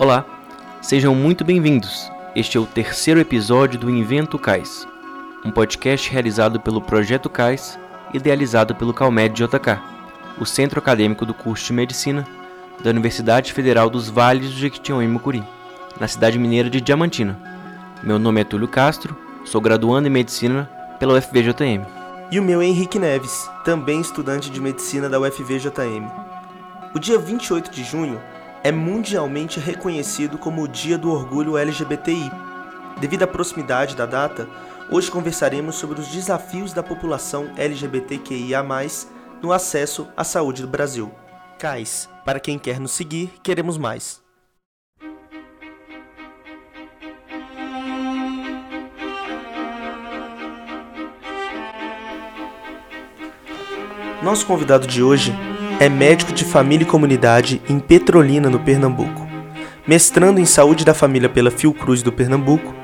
[0.00, 0.24] Olá,
[0.80, 2.10] sejam muito bem-vindos.
[2.34, 4.88] Este é o terceiro episódio do Invento Cais,
[5.44, 7.78] um podcast realizado pelo Projeto Cais,
[8.14, 9.78] idealizado pelo Calmed JK,
[10.40, 12.26] o centro acadêmico do curso de Medicina
[12.82, 15.44] da Universidade Federal dos Vales do Jequitinhonha e Mucuri,
[16.00, 17.38] na cidade mineira de Diamantina.
[18.02, 19.14] Meu nome é Túlio Castro,
[19.44, 20.64] sou graduando em Medicina
[20.98, 21.84] pela UFVJM.
[22.30, 26.10] E o meu é Henrique Neves, também estudante de Medicina da UFVJM.
[26.94, 28.18] O dia 28 de junho
[28.62, 32.30] é mundialmente reconhecido como o Dia do Orgulho LGBTI.
[33.00, 34.46] Devido à proximidade da data,
[34.90, 38.62] hoje conversaremos sobre os desafios da população LGBTQIA+,
[39.42, 41.10] no acesso à saúde do Brasil.
[41.58, 44.20] CAIS, para quem quer nos seguir, queremos mais.
[54.22, 55.32] Nosso convidado de hoje
[55.80, 59.26] é médico de família e comunidade em Petrolina, no Pernambuco.
[59.86, 62.74] Mestrando em saúde da família pela Fiocruz do Pernambuco,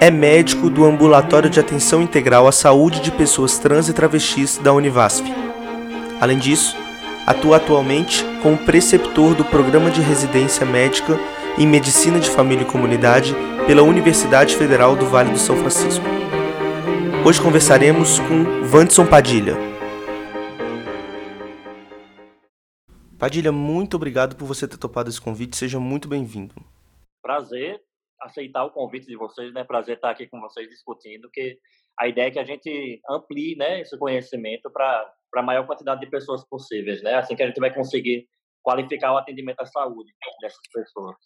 [0.00, 4.72] é médico do Ambulatório de Atenção Integral à Saúde de Pessoas Trans e Travestis da
[4.72, 5.22] Univasf.
[6.20, 6.76] Além disso,
[7.24, 11.16] atua atualmente como preceptor do Programa de Residência Médica
[11.56, 13.32] em Medicina de Família e Comunidade
[13.64, 16.04] pela Universidade Federal do Vale do São Francisco.
[17.24, 19.73] Hoje conversaremos com Vanderson Padilha,
[23.24, 25.56] Padilha, muito obrigado por você ter topado esse convite.
[25.56, 26.54] Seja muito bem-vindo.
[27.22, 27.80] Prazer
[28.20, 29.64] aceitar o convite de vocês, né?
[29.64, 31.58] Prazer estar aqui com vocês discutindo, que
[31.98, 36.06] a ideia é que a gente amplie, né, esse conhecimento para a maior quantidade de
[36.08, 37.14] pessoas possíveis, né?
[37.14, 38.28] Assim que a gente vai conseguir
[38.62, 41.16] qualificar o atendimento à saúde dessas pessoas.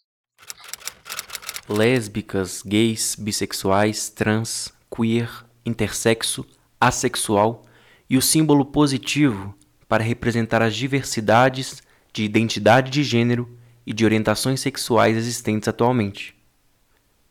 [1.67, 5.29] Lésbicas, gays, bissexuais, trans, queer,
[5.65, 6.47] intersexo,
[6.79, 7.65] assexual
[8.09, 9.53] e o símbolo positivo
[9.89, 11.88] para representar as diversidades
[12.19, 13.49] de identidade de gênero
[13.85, 16.35] e de orientações sexuais existentes atualmente,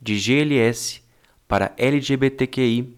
[0.00, 1.02] de GLS
[1.46, 2.96] para LGBTQI.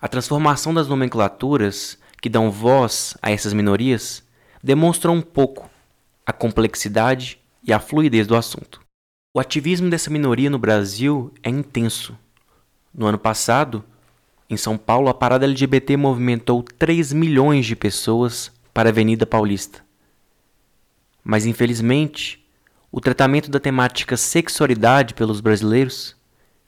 [0.00, 4.22] A transformação das nomenclaturas que dão voz a essas minorias
[4.62, 5.68] demonstra um pouco
[6.24, 8.80] a complexidade e a fluidez do assunto.
[9.34, 12.16] O ativismo dessa minoria no Brasil é intenso.
[12.94, 13.84] No ano passado,
[14.48, 19.85] em São Paulo, a parada LGBT movimentou 3 milhões de pessoas para a Avenida Paulista.
[21.28, 22.46] Mas infelizmente,
[22.92, 26.14] o tratamento da temática sexualidade pelos brasileiros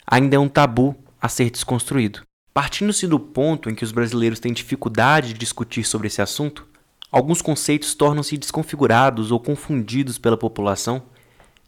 [0.04, 2.22] ainda é um tabu a ser desconstruído.
[2.52, 6.66] Partindo-se do ponto em que os brasileiros têm dificuldade de discutir sobre esse assunto,
[7.08, 11.04] alguns conceitos tornam-se desconfigurados ou confundidos pela população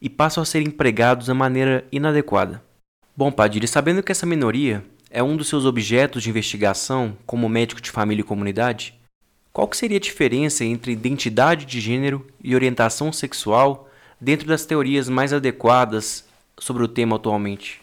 [0.03, 2.61] e passam a ser empregados de maneira inadequada.
[3.17, 7.81] Bom, Padilha, sabendo que essa minoria é um dos seus objetos de investigação como médico
[7.81, 9.00] de família e comunidade,
[9.53, 13.88] qual que seria a diferença entre identidade de gênero e orientação sexual
[14.21, 16.28] dentro das teorias mais adequadas
[16.59, 17.83] sobre o tema atualmente?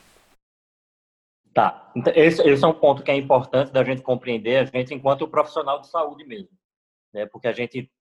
[1.53, 1.91] Tá.
[1.95, 5.27] Então, esse, esse, é um ponto que é importante da gente compreender, a gente enquanto
[5.27, 6.49] profissional de saúde mesmo.
[7.11, 7.25] Né?
[7.25, 7.91] Porque a gente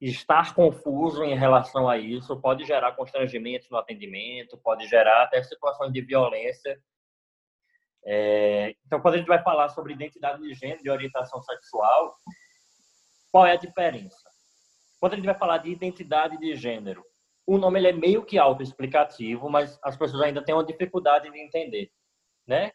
[0.00, 5.92] estar confuso em relação a isso pode gerar constrangimentos no atendimento, pode gerar até situações
[5.92, 6.78] de violência.
[8.04, 12.16] É, então, quando a gente vai falar sobre identidade de gênero e orientação sexual,
[13.36, 14.30] qual é a diferença?
[14.98, 17.04] Quando a gente vai falar de identidade de gênero,
[17.46, 21.38] o nome ele é meio que autoexplicativo, mas as pessoas ainda têm uma dificuldade de
[21.38, 21.90] entender,
[22.46, 22.72] né?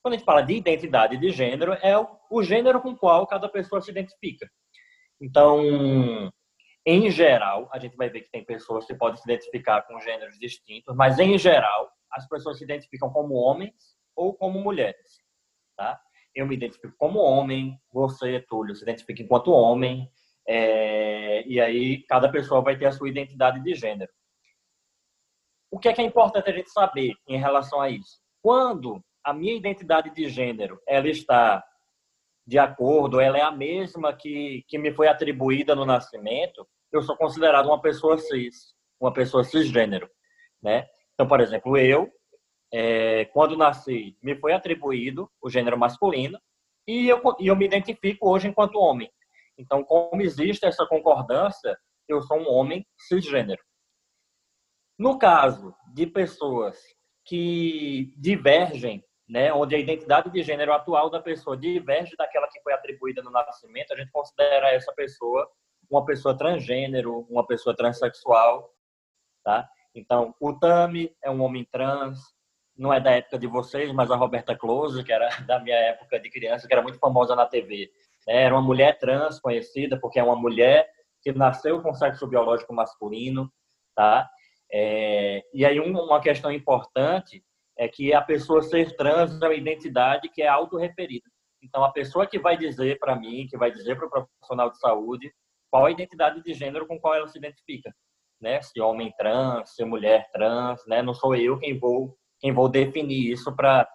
[0.00, 3.80] Quando a gente fala de identidade de gênero, é o, gênero com qual cada pessoa
[3.80, 4.48] se identifica.
[5.20, 5.60] Então,
[6.86, 10.38] em geral, a gente vai ver que tem pessoas que podem se identificar com gêneros
[10.38, 13.74] distintos, mas em geral, as pessoas se identificam como homens
[14.14, 15.18] ou como mulheres,
[15.76, 16.00] tá?
[16.34, 20.10] Eu me identifico como homem, você, Túlio, se identifica enquanto homem,
[20.46, 24.12] é, e aí cada pessoa vai ter a sua identidade de gênero.
[25.70, 28.20] O que é que é importante a gente saber em relação a isso?
[28.42, 31.64] Quando a minha identidade de gênero ela está
[32.46, 37.16] de acordo, ela é a mesma que, que me foi atribuída no nascimento, eu sou
[37.16, 40.08] considerado uma pessoa cis, uma pessoa cisgênero,
[40.62, 40.86] né?
[41.14, 42.10] Então, por exemplo, eu
[42.76, 46.36] é, quando nasci, me foi atribuído o gênero masculino
[46.84, 49.08] e eu, e eu me identifico hoje enquanto homem.
[49.56, 51.78] Então, como existe essa concordância,
[52.08, 53.62] eu sou um homem cisgênero.
[54.98, 56.76] No caso de pessoas
[57.24, 62.72] que divergem, né, onde a identidade de gênero atual da pessoa diverge daquela que foi
[62.72, 65.48] atribuída no nascimento, a gente considera essa pessoa
[65.88, 68.68] uma pessoa transgênero, uma pessoa transexual,
[69.44, 69.68] tá?
[69.94, 72.33] Então, o Tami é um homem trans,
[72.76, 76.18] não é da época de vocês, mas a Roberta Close, que era da minha época
[76.18, 77.90] de criança, que era muito famosa na TV.
[78.26, 78.42] Né?
[78.42, 80.88] Era uma mulher trans conhecida porque é uma mulher
[81.22, 83.50] que nasceu com sexo biológico masculino,
[83.94, 84.28] tá?
[84.70, 87.42] É, e aí uma questão importante
[87.78, 91.28] é que a pessoa ser trans é uma identidade que é autorreferida.
[91.62, 94.78] Então, a pessoa que vai dizer para mim, que vai dizer para o profissional de
[94.78, 95.32] saúde,
[95.70, 97.92] qual a identidade de gênero com qual ela se identifica,
[98.40, 98.60] né?
[98.60, 101.02] Se homem trans, se mulher trans, né?
[101.02, 103.88] Não sou eu quem vou quem vou definir isso para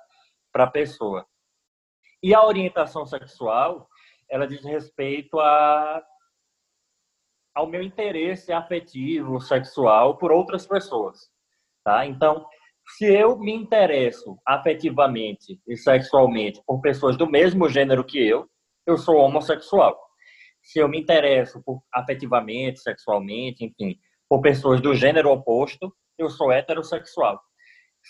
[0.55, 1.23] a pessoa.
[2.23, 3.87] E a orientação sexual,
[4.27, 6.03] ela diz respeito a
[7.53, 11.29] ao meu interesse afetivo, sexual por outras pessoas,
[11.83, 12.07] tá?
[12.07, 12.43] Então,
[12.97, 18.49] se eu me interesso afetivamente e sexualmente por pessoas do mesmo gênero que eu,
[18.87, 19.95] eu sou homossexual.
[20.63, 26.51] Se eu me interesso por, afetivamente, sexualmente, enfim, por pessoas do gênero oposto, eu sou
[26.51, 27.39] heterossexual.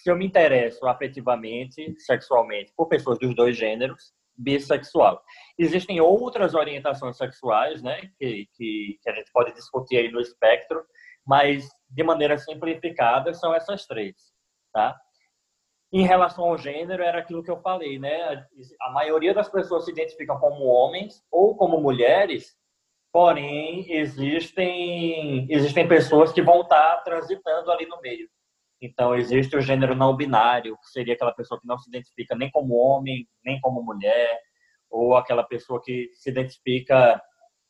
[0.01, 5.21] Se eu me interesso afetivamente, sexualmente, por pessoas dos dois gêneros, bissexual.
[5.57, 10.81] Existem outras orientações sexuais, né, que, que, que a gente pode discutir aí no espectro,
[11.27, 14.15] mas de maneira simplificada são essas três
[14.71, 14.99] tá?
[15.91, 18.45] Em relação ao gênero, era aquilo que eu falei, né?
[18.81, 22.55] A maioria das pessoas se identificam como homens ou como mulheres,
[23.11, 28.29] porém existem existem pessoas que vão estar transitando ali no meio.
[28.81, 32.49] Então existe o gênero não binário, que seria aquela pessoa que não se identifica nem
[32.49, 34.39] como homem, nem como mulher,
[34.89, 37.21] ou aquela pessoa que se identifica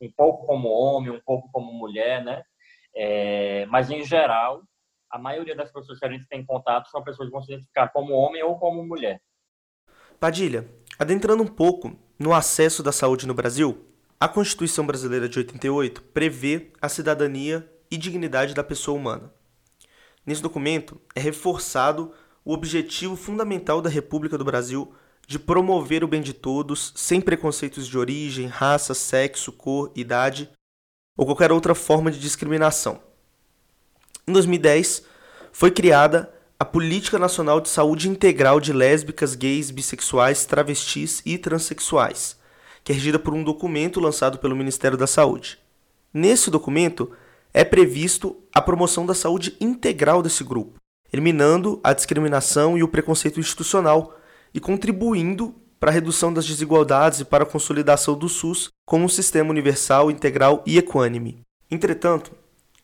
[0.02, 2.44] um pouco como homem, um pouco como mulher, né?
[2.96, 4.64] É, mas em geral
[5.10, 7.90] a maioria das pessoas que a gente tem contato são pessoas que vão se identificar
[7.90, 9.20] como homem ou como mulher.
[10.20, 10.70] Padilha,
[11.00, 13.88] adentrando um pouco no acesso da saúde no Brasil,
[14.20, 19.34] a Constituição Brasileira de 88 prevê a cidadania e dignidade da pessoa humana.
[20.26, 22.12] Nesse documento é reforçado
[22.44, 24.94] o objetivo fundamental da República do Brasil
[25.28, 30.50] de promover o bem de todos, sem preconceitos de origem, raça, sexo, cor, idade
[31.16, 33.00] ou qualquer outra forma de discriminação.
[34.28, 35.06] Em 2010,
[35.52, 42.38] foi criada a Política Nacional de Saúde Integral de Lésbicas, Gays, Bissexuais, Travestis e Transsexuais,
[42.84, 45.60] que é regida por um documento lançado pelo Ministério da Saúde.
[46.14, 47.12] Nesse documento,
[47.54, 50.80] é previsto a promoção da saúde integral desse grupo,
[51.12, 54.16] eliminando a discriminação e o preconceito institucional
[54.54, 59.10] e contribuindo para a redução das desigualdades e para a consolidação do SUS como um
[59.10, 61.42] sistema universal, integral e equânime.
[61.72, 62.32] Entretanto,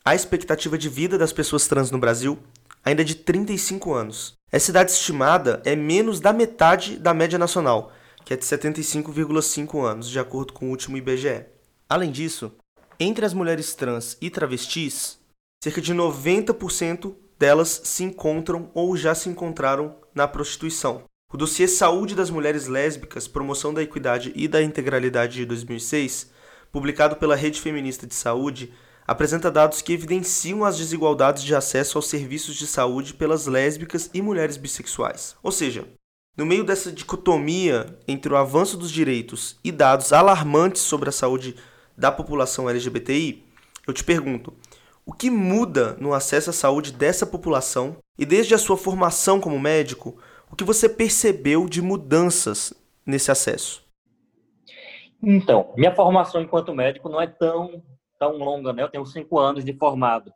[0.04, 2.40] a expectativa de vida das pessoas trans no Brasil
[2.84, 4.34] ainda é de 35 anos.
[4.52, 7.92] Essa idade estimada é menos da metade da média nacional,
[8.24, 11.46] que é de 75,5 anos, de acordo com o último IBGE.
[11.90, 12.52] Além disso,
[13.00, 15.20] entre as mulheres trans e travestis,
[15.64, 21.04] cerca de 90% delas se encontram ou já se encontraram na prostituição.
[21.34, 26.32] O dossiê Saúde das Mulheres Lésbicas, Promoção da Equidade e da Integralidade de 2006,
[26.72, 28.72] publicado pela Rede Feminista de Saúde,
[29.08, 34.22] apresenta dados que evidenciam as desigualdades de acesso aos serviços de saúde pelas lésbicas e
[34.22, 35.36] mulheres bissexuais.
[35.44, 35.88] Ou seja,
[36.38, 41.56] no meio dessa dicotomia entre o avanço dos direitos e dados alarmantes sobre a saúde
[41.98, 43.44] da população LGBTI,
[43.88, 44.54] eu te pergunto:
[45.06, 49.60] o que muda no acesso à saúde dessa população e desde a sua formação como
[49.60, 50.18] médico,
[50.52, 52.74] o que você percebeu de mudanças
[53.06, 53.86] nesse acesso?
[55.22, 57.84] Então, minha formação enquanto médico não é tão
[58.18, 58.84] tão longa, né?
[58.84, 60.32] Eu tenho cinco anos de formado.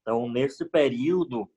[0.00, 1.48] Então, nesse período,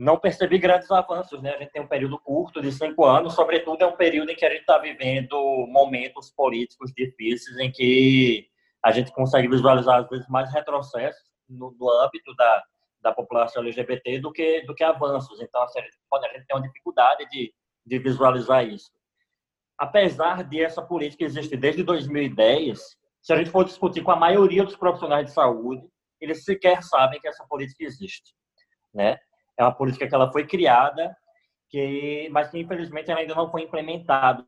[0.00, 1.54] não percebi grandes avanços, né?
[1.54, 4.46] A gente tem um período curto de cinco anos, sobretudo é um período em que
[4.46, 5.36] a gente está vivendo
[5.68, 8.48] momentos políticos difíceis, em que
[8.82, 12.64] a gente consegue visualizar às vezes mais retrocessos no, no âmbito da,
[13.02, 15.38] da população LGBT do que do que avanços.
[15.38, 17.52] Então, assim, a, gente, a gente tem uma dificuldade de,
[17.84, 18.90] de visualizar isso.
[19.76, 24.64] Apesar de essa política existir desde 2010, se a gente for discutir com a maioria
[24.64, 25.86] dos profissionais de saúde,
[26.18, 28.32] eles sequer sabem que essa política existe,
[28.94, 29.18] né?
[29.60, 31.14] É uma política que ela foi criada,
[31.68, 34.44] que, mas que infelizmente ela ainda não foi implementada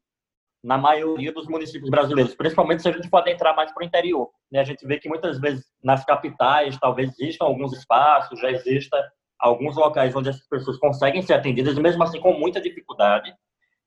[0.65, 4.31] na maioria dos municípios brasileiros, principalmente se a gente for adentrar mais para o interior.
[4.51, 4.61] Né?
[4.61, 8.97] A gente vê que muitas vezes nas capitais talvez existam alguns espaços, já exista
[9.39, 13.35] alguns locais onde essas pessoas conseguem ser atendidas, mesmo assim com muita dificuldade,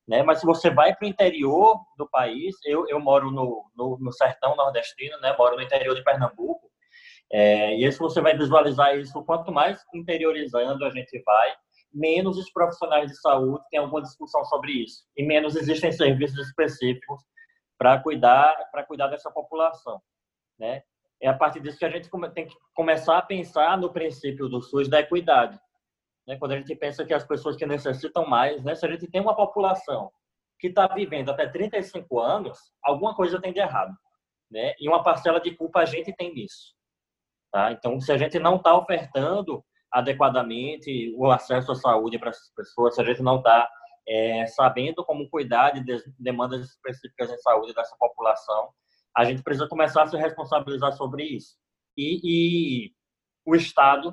[0.06, 0.22] né?
[0.22, 4.12] Mas se você vai para o interior do país, eu, eu moro no, no, no,
[4.12, 5.34] sertão nordestino, né?
[5.36, 6.70] Moro no interior de Pernambuco,
[7.32, 11.54] é, e isso você vai visualizar isso, quanto mais interiorizando a gente vai,
[11.92, 17.22] menos os profissionais de saúde têm alguma discussão sobre isso, e menos existem serviços específicos
[17.78, 20.00] para cuidar, para cuidar dessa população,
[20.58, 20.82] né?
[21.20, 24.60] É a partir disso que a gente tem que começar a pensar no princípio do
[24.60, 25.58] SUS da equidade,
[26.26, 26.36] né?
[26.36, 28.74] Quando a gente pensa que as pessoas que necessitam mais, né?
[28.74, 30.10] se a gente tem uma população
[30.58, 33.94] que está vivendo até 35 anos, alguma coisa tem de errado.
[34.50, 34.74] Né?
[34.80, 36.74] E uma parcela de culpa a gente tem nisso.
[37.52, 37.72] Tá?
[37.72, 42.94] Então, se a gente não está ofertando adequadamente o acesso à saúde para essas pessoas,
[42.94, 43.68] se a gente não está
[44.06, 48.70] é, sabendo como cuidar de demandas específicas em saúde dessa população,
[49.16, 51.56] a gente precisa começar a se responsabilizar sobre isso.
[51.96, 52.92] E, e
[53.44, 54.12] o Estado,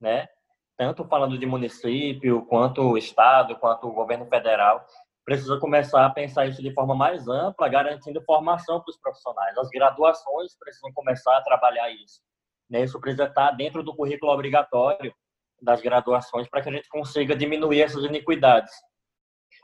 [0.00, 0.26] né,
[0.78, 4.84] tanto falando de município, quanto o Estado, quanto o governo federal,
[5.26, 9.56] precisa começar a pensar isso de forma mais ampla, garantindo formação para os profissionais.
[9.58, 12.22] As graduações precisam começar a trabalhar isso.
[12.70, 12.84] Né?
[12.84, 15.12] Isso precisa estar dentro do currículo obrigatório
[15.60, 18.72] das graduações para que a gente consiga diminuir essas iniquidades.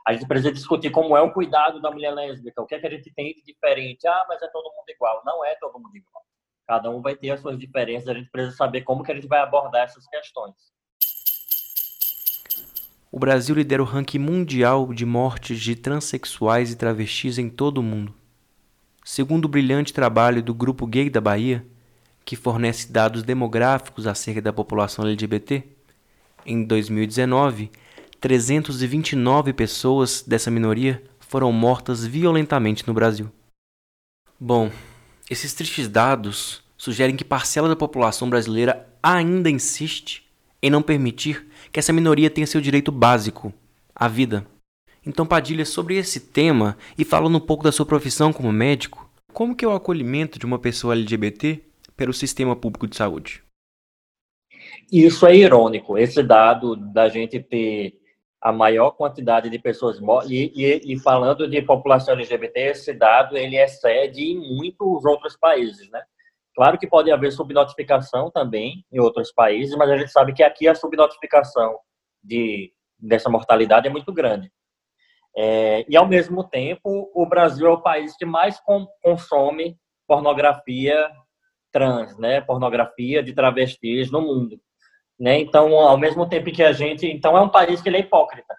[0.05, 2.87] A gente precisa discutir como é o cuidado da mulher lésbica, o que é que
[2.87, 4.05] a gente tem de diferente.
[4.07, 5.21] Ah, mas é todo mundo igual.
[5.25, 6.23] Não é todo mundo igual.
[6.67, 9.27] Cada um vai ter as suas diferenças, a gente precisa saber como que a gente
[9.27, 10.53] vai abordar essas questões.
[13.09, 17.83] O Brasil lidera o ranking mundial de mortes de transexuais e travestis em todo o
[17.83, 18.13] mundo.
[19.03, 21.65] Segundo o brilhante trabalho do Grupo Gay da Bahia,
[22.27, 25.63] que fornece dados demográficos acerca da população LGBT,
[26.45, 27.71] em 2019,
[28.19, 33.31] 329 pessoas dessa minoria foram mortas violentamente no Brasil.
[34.37, 34.69] Bom,
[35.29, 40.29] esses tristes dados sugerem que parcela da população brasileira ainda insiste
[40.61, 43.53] em não permitir que essa minoria tenha seu direito básico,
[43.95, 44.45] a vida.
[45.05, 49.55] Então, Padilha, sobre esse tema e falando um pouco da sua profissão como médico, como
[49.55, 51.66] que é o acolhimento de uma pessoa LGBT
[51.97, 53.43] pelo sistema público de saúde?
[54.91, 57.99] Isso é irônico, esse dado da gente ter
[58.39, 60.29] a maior quantidade de pessoas mortas.
[60.29, 65.89] E, e, e, falando de população LGBT, esse dado ele excede em muitos outros países,
[65.89, 66.01] né?
[66.55, 70.67] Claro que pode haver subnotificação também em outros países, mas a gente sabe que aqui
[70.67, 71.77] a subnotificação
[72.23, 74.51] de, dessa mortalidade é muito grande.
[75.35, 78.59] É, e, ao mesmo tempo, o Brasil é o país que mais
[79.03, 79.77] consome
[80.07, 81.09] pornografia
[81.71, 82.41] trans, né?
[82.41, 84.59] Pornografia de travestis no mundo.
[85.19, 85.39] Né?
[85.39, 88.55] Então, ao mesmo tempo que a gente, então é um país que ele é hipócrita,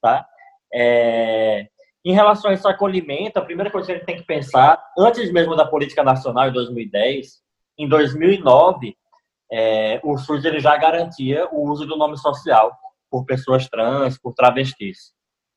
[0.00, 0.24] tá?
[0.72, 1.66] É...
[2.04, 5.32] Em relação a esse acolhimento, a primeira coisa que a gente tem que pensar, antes
[5.32, 7.42] mesmo da política nacional em 2010,
[7.76, 8.96] em 2009,
[9.50, 12.76] é, o SUS ele já garantia o uso do nome social
[13.10, 15.12] por pessoas trans, por travestis.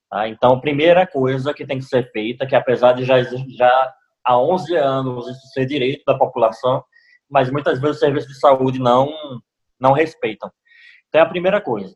[0.09, 0.27] Tá?
[0.27, 4.75] Então, primeira coisa que tem que ser feita, que apesar de já, já há 11
[4.75, 6.83] anos isso ser direito da população,
[7.29, 9.11] mas muitas vezes o serviço de saúde não
[9.79, 10.51] não respeitam.
[11.07, 11.95] Então, é a primeira coisa.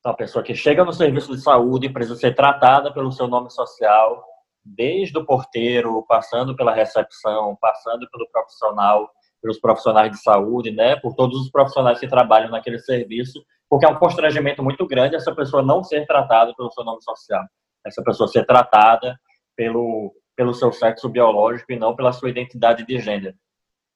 [0.00, 3.50] Então, a pessoa que chega no serviço de saúde precisa ser tratada pelo seu nome
[3.50, 4.22] social,
[4.64, 9.10] desde o porteiro, passando pela recepção, passando pelo profissional,
[9.40, 13.88] pelos profissionais de saúde, né, por todos os profissionais que trabalham naquele serviço, porque é
[13.88, 17.42] um constrangimento muito grande essa pessoa não ser tratada pelo seu nome social,
[17.84, 19.18] essa pessoa ser tratada
[19.56, 23.36] pelo pelo seu sexo biológico e não pela sua identidade de gênero.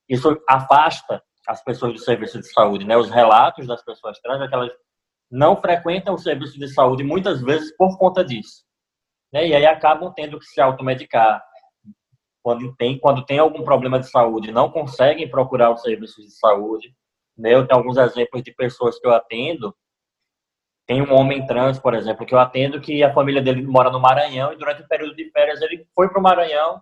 [0.08, 2.96] Isso afasta as pessoas do serviço de saúde, né?
[2.96, 4.72] Os relatos das pessoas trans é que elas
[5.30, 8.64] não frequentam o serviço de saúde muitas vezes por conta disso,
[9.32, 9.46] né?
[9.46, 11.42] E aí acabam tendo que se automedicar
[12.46, 16.94] quando tem quando tem algum problema de saúde, não conseguem procurar o serviço de saúde.
[17.36, 17.54] Né?
[17.54, 19.76] Eu tenho alguns exemplos de pessoas que eu atendo.
[20.86, 24.00] Tem um homem trans, por exemplo, que eu atendo que a família dele mora no
[24.00, 26.80] Maranhão e durante o período de férias ele foi para o Maranhão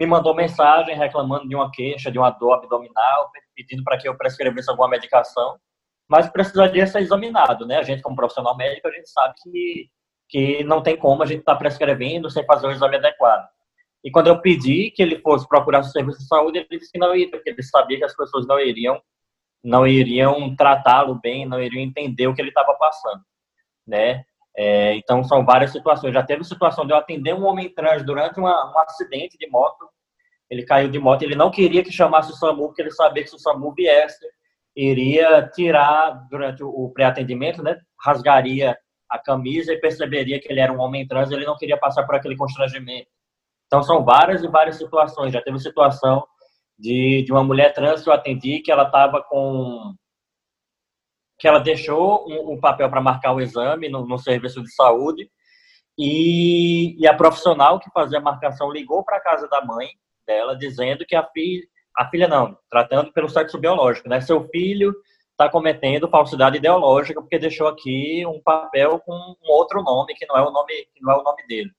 [0.00, 4.16] me mandou mensagem reclamando de uma queixa, de uma dor abdominal, pedindo para que eu
[4.16, 5.58] prescrevesse alguma medicação,
[6.08, 7.76] mas precisaria ser examinado, né?
[7.76, 9.90] A gente, como profissional médico, a gente sabe que,
[10.26, 13.46] que não tem como a gente estar tá prescrevendo sem fazer o exame adequado.
[14.02, 16.98] E quando eu pedi que ele fosse procurar o serviço de saúde, ele disse que
[16.98, 18.98] não iria, porque ele sabia que as pessoas não iriam,
[19.62, 23.20] não iriam tratá-lo bem, não iriam entender o que ele estava passando,
[23.90, 24.24] né?
[24.56, 26.14] É, então, são várias situações.
[26.14, 29.88] Já teve situação de eu atender um homem trans durante uma, um acidente de moto.
[30.48, 33.30] Ele caiu de moto, ele não queria que chamasse o SAMU, porque ele sabia que
[33.30, 34.26] se o SAMU viesse,
[34.74, 38.76] iria tirar, durante o pré-atendimento, né, rasgaria
[39.08, 42.14] a camisa e perceberia que ele era um homem trans, ele não queria passar por
[42.14, 43.08] aquele constrangimento.
[43.66, 45.32] Então, são várias e várias situações.
[45.32, 46.24] Já teve situação
[46.78, 49.94] de, de uma mulher trans que eu atendi, que ela estava com
[51.40, 55.30] que ela deixou um, um papel para marcar o exame no, no, serviço de saúde
[55.98, 59.88] e, e, a profissional que fazia a marcação ligou para a casa da mãe
[60.26, 61.66] dela dizendo que a filha,
[61.96, 64.20] a filha não, tratando pelo sexo biológico, né?
[64.20, 64.94] Seu filho
[65.32, 70.36] está cometendo falsidade ideológica porque deixou aqui um papel com um outro nome que não
[70.36, 71.70] é o nome que não é o nome dele.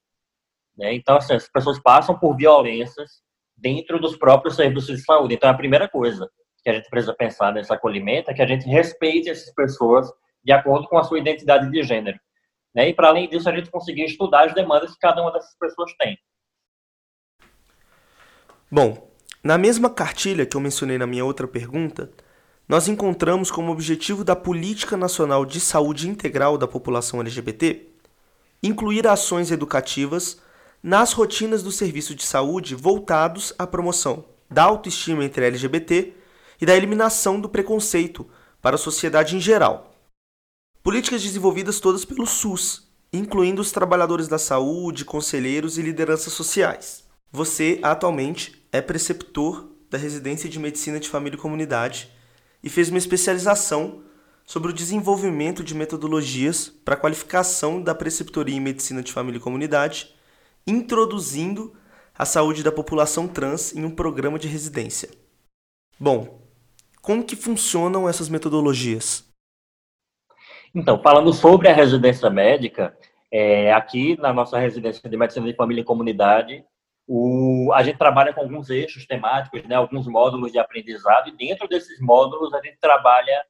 [0.76, 0.96] Né?
[0.96, 3.22] Então assim, as pessoas passam por violências
[3.56, 5.36] dentro dos próprios serviços de saúde.
[5.36, 6.28] Então é a primeira coisa
[6.64, 10.12] que a gente precisa pensar nesse acolhimento é que a gente respeite essas pessoas
[10.44, 12.20] de acordo com a sua identidade de gênero.
[12.74, 12.90] Né?
[12.90, 15.92] E, para além disso, a gente conseguir estudar as demandas que cada uma dessas pessoas
[15.98, 16.18] tem.
[18.72, 19.12] Bom,
[19.44, 22.12] na mesma cartilha que eu mencionei na minha outra pergunta,
[22.68, 27.92] nós encontramos como objetivo da Política Nacional de Saúde Integral da População LGBT
[28.64, 30.40] incluir ações educativas
[30.84, 36.14] nas rotinas do serviço de saúde voltados à promoção da autoestima entre LGBT
[36.62, 38.30] e da eliminação do preconceito
[38.62, 39.92] para a sociedade em geral.
[40.84, 47.04] Políticas desenvolvidas todas pelo SUS, incluindo os trabalhadores da saúde, conselheiros e lideranças sociais.
[47.32, 52.10] Você, atualmente, é preceptor da Residência de Medicina de Família e Comunidade
[52.64, 54.04] e fez uma especialização
[54.46, 59.42] sobre o desenvolvimento de metodologias para a qualificação da preceptoria em Medicina de Família e
[59.42, 60.14] Comunidade,
[60.66, 61.74] introduzindo
[62.18, 65.10] a saúde da população trans em um programa de residência.
[66.00, 66.41] Bom,
[67.02, 69.28] como que funcionam essas metodologias?
[70.74, 72.98] Então, falando sobre a residência médica,
[73.32, 76.64] é, aqui na nossa residência de medicina de família e comunidade,
[77.08, 81.68] o, a gente trabalha com alguns eixos temáticos, né, alguns módulos de aprendizado, e dentro
[81.68, 83.44] desses módulos a gente trabalha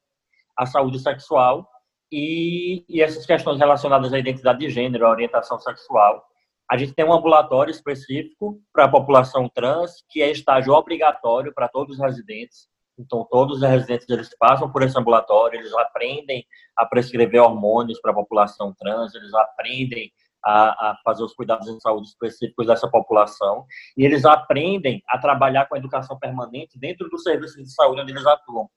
[0.58, 1.70] a saúde sexual
[2.12, 6.26] e, e essas questões relacionadas à identidade de gênero, à orientação sexual.
[6.70, 11.68] A gente tem um ambulatório específico para a população trans, que é estágio obrigatório para
[11.68, 12.68] todos os residentes.
[12.98, 16.46] Então, todos os residentes eles passam por esse ambulatório, eles aprendem
[16.78, 20.12] a prescrever hormônios para a população trans, eles aprendem
[20.44, 25.68] a, a, fazer os cuidados de saúde específicos dessa população e eles aprendem a trabalhar
[25.68, 28.70] com a educação permanente dentro do serviço de saúde onde eles atuam.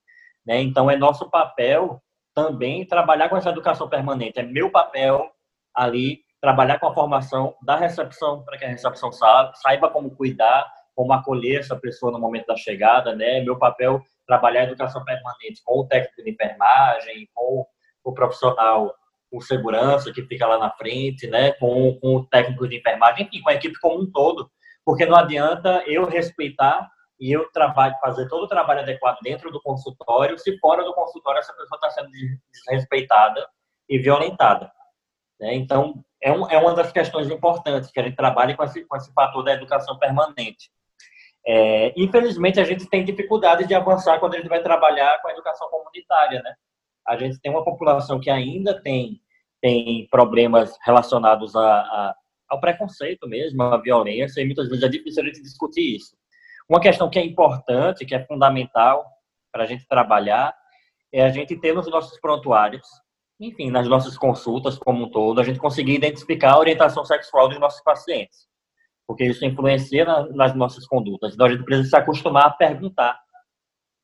[0.47, 0.61] Né?
[0.61, 2.03] Então, é nosso papel
[2.35, 4.39] também trabalhar com essa educação permanente.
[4.39, 5.31] É meu papel
[5.75, 11.13] ali trabalhar com a formação da recepção para que a recepção saiba como cuidar, como
[11.13, 13.41] acolher essa pessoa no momento da chegada, né?
[13.41, 17.67] Meu papel trabalhar a educação permanente com o técnico de enfermagem, com
[18.03, 18.95] o profissional
[19.31, 21.53] com segurança que fica lá na frente, né?
[21.53, 24.49] Com, com o técnico de enfermagem, enfim, com a equipe como um todo,
[24.85, 29.61] porque não adianta eu respeitar e eu trabalho, fazer todo o trabalho adequado dentro do
[29.61, 32.11] consultório, se fora do consultório essa pessoa está sendo
[32.53, 33.47] desrespeitada
[33.89, 34.71] e violentada.
[35.41, 35.55] Né?
[35.55, 38.97] Então, é, um, é uma das questões importantes que a gente trabalha com esse, com
[38.97, 40.71] esse fator da educação permanente.
[41.47, 45.33] É, infelizmente, a gente tem dificuldade de avançar quando a gente vai trabalhar com a
[45.33, 46.55] educação comunitária, né?
[47.07, 49.21] A gente tem uma população que ainda tem,
[49.61, 52.15] tem problemas relacionados a, a,
[52.49, 56.17] ao preconceito mesmo, à violência, e muitas vezes é difícil a gente discutir isso.
[56.69, 59.05] Uma questão que é importante, que é fundamental
[59.53, 60.55] para a gente trabalhar,
[61.13, 62.87] é a gente ter nos nossos prontuários,
[63.39, 67.61] enfim, nas nossas consultas como um todo, a gente conseguir identificar a orientação sexual dos
[67.61, 68.49] nossos pacientes,
[69.07, 71.35] porque isso influencia na, nas nossas condutas.
[71.35, 73.21] Então a gente precisa se acostumar a perguntar.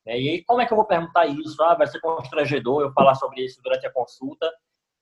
[0.05, 0.19] Né?
[0.19, 1.61] E aí, como é que eu vou perguntar isso?
[1.63, 4.51] Ah, vai ser constrangedor eu falar sobre isso durante a consulta.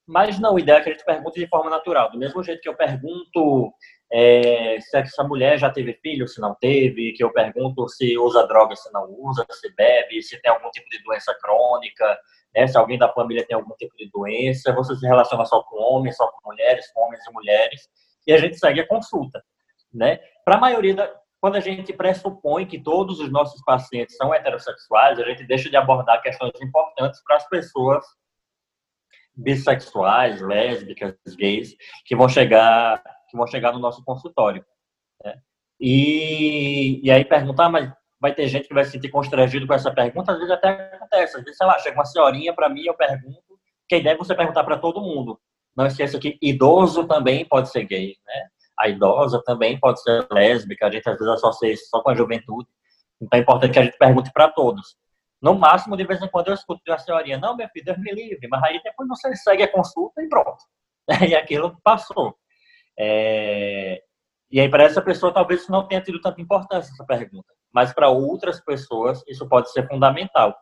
[0.08, 2.10] Mas não, a ideia é que a gente pergunte de forma natural.
[2.12, 3.72] Do mesmo jeito que eu pergunto
[4.12, 8.48] é, se essa mulher já teve filho, se não teve, que eu pergunto se usa
[8.48, 12.20] droga, se não usa, se bebe, se tem algum tipo de doença crônica,
[12.56, 15.78] né, se alguém da família tem algum tipo de doença, você se relaciona só com
[15.78, 17.88] homens, só com mulheres, com homens e mulheres,
[18.26, 19.44] e a gente segue a consulta.
[19.94, 20.20] Né?
[20.46, 25.20] Para a maioria da, quando a gente pressupõe que todos os nossos pacientes são heterossexuais,
[25.20, 28.06] a gente deixa de abordar questões importantes para as pessoas
[29.36, 31.76] bissexuais, lésbicas, gays,
[32.06, 34.66] que vão chegar que vão chegar no nosso consultório.
[35.24, 35.40] Né?
[35.80, 39.74] E, e aí perguntar, ah, mas vai ter gente que vai se sentir constrangido com
[39.74, 41.38] essa pergunta, às vezes até acontece.
[41.38, 44.18] Às vezes, sei lá, chega uma senhorinha para mim, eu pergunto, que a ideia é
[44.18, 45.40] você perguntar para todo mundo.
[45.76, 48.48] Não esqueça que idoso também pode ser gay, né?
[48.80, 52.16] A idosa também pode ser lésbica, a gente às vezes associa isso só com a
[52.16, 52.68] juventude.
[53.22, 54.96] Então é importante que a gente pergunte para todos.
[55.42, 57.98] No máximo, de vez em quando eu escuto de uma senhorinha, não, meu filho, Deus
[57.98, 60.58] me livre, mas aí depois você segue a consulta e pronto.
[61.28, 62.36] E aquilo passou.
[62.98, 64.02] É...
[64.52, 67.48] E aí, para essa pessoa, talvez isso não tenha tido tanta importância, essa pergunta.
[67.72, 70.56] Mas para outras pessoas, isso pode ser fundamental.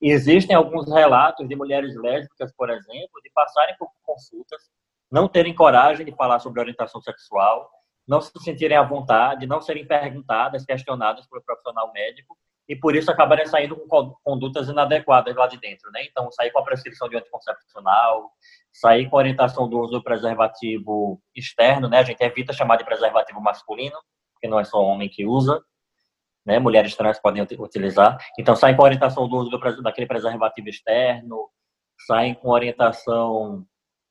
[0.00, 4.62] Existem alguns relatos de mulheres lésbicas, por exemplo, de passarem por consultas,
[5.10, 7.70] não terem coragem de falar sobre orientação sexual,
[8.06, 12.36] não se sentirem à vontade, não serem perguntadas, questionadas pelo profissional médico,
[12.68, 16.04] e por isso acabarem saindo com condutas inadequadas lá de dentro, né?
[16.04, 18.32] Então, sair com a prescrição de anticoncepcional,
[18.72, 22.00] sair com a orientação do uso do preservativo externo, né?
[22.00, 23.96] A gente evita chamar de preservativo masculino,
[24.32, 25.62] porque não é só homem que usa,
[26.46, 26.58] né?
[26.58, 28.16] Mulheres trans podem utilizar.
[28.38, 31.50] Então, saem com orientação do uso do, daquele preservativo externo,
[32.06, 33.66] saem com orientação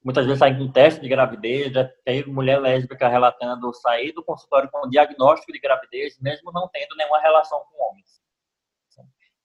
[0.06, 4.70] muitas vezes saem com teste de gravidez, já tem mulher lésbica relatando sair do consultório
[4.72, 8.06] com diagnóstico de gravidez, mesmo não tendo nenhuma relação com homens.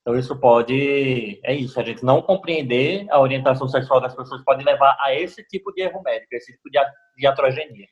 [0.02, 1.40] Então, isso pode.
[1.42, 5.42] É isso, a gente não compreender a orientação sexual das pessoas pode levar a esse
[5.44, 6.78] tipo de erro médico, esse tipo de,
[7.16, 7.86] de atrogenia.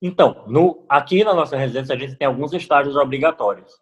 [0.00, 3.72] Então, no, aqui na nossa residência, a gente tem alguns estágios obrigatórios.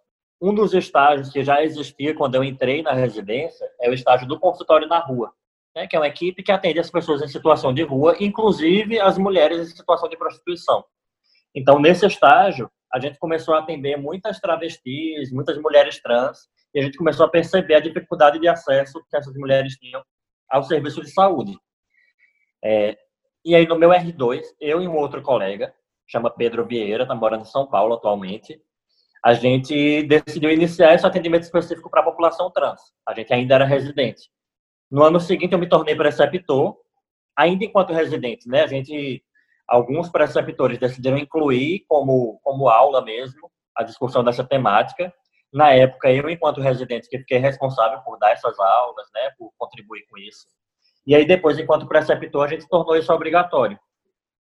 [0.40, 4.38] Um dos estágios que já existia quando eu entrei na residência é o estágio do
[4.38, 5.33] consultório na rua,
[5.75, 9.16] né, que é uma equipe que atende as pessoas em situação de rua, inclusive as
[9.16, 10.85] mulheres em situação de prostituição.
[11.55, 16.83] Então, nesse estágio, a gente começou a atender muitas travestis, muitas mulheres trans, e a
[16.83, 20.03] gente começou a perceber a dificuldade de acesso que essas mulheres tinham
[20.51, 21.57] ao serviço de saúde.
[22.62, 22.97] É,
[23.44, 25.75] e aí, no meu R2, eu e um outro colega,
[26.07, 28.61] chama Pedro Vieira, está morando em São Paulo atualmente,
[29.24, 32.80] a gente decidiu iniciar esse atendimento específico para a população trans.
[33.08, 34.28] A gente ainda era residente.
[34.90, 36.76] No ano seguinte, eu me tornei preceptor,
[37.34, 38.62] ainda enquanto residente, né?
[38.62, 39.24] A gente,
[39.66, 45.10] alguns preceptores decidiram incluir como, como aula mesmo a discussão dessa temática.
[45.50, 49.30] Na época, eu, enquanto residente, que fiquei responsável por dar essas aulas, né?
[49.38, 50.46] Por contribuir com isso.
[51.06, 53.78] E aí, depois, enquanto preceptor, a gente tornou isso obrigatório.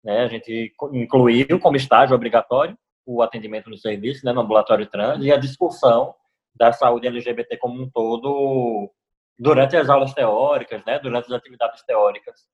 [0.03, 0.23] Né?
[0.23, 2.79] A gente incluiu como estágio obrigatório
[3.15, 6.15] o atendimento no serviço, né, no ambulatório trans, e a discussão
[6.55, 8.91] da saúde LGBT como um todo
[9.39, 12.47] durante as aulas teóricas, né, durante as atividades teóricas,